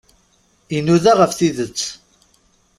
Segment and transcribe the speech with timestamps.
[0.75, 1.79] Inuda ɣef tidet.